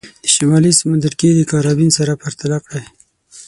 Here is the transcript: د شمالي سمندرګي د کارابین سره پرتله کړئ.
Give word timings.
د 0.23 0.25
شمالي 0.35 0.71
سمندرګي 0.79 1.29
د 1.35 1.41
کارابین 1.51 1.89
سره 1.97 2.19
پرتله 2.21 2.57
کړئ. 2.65 2.85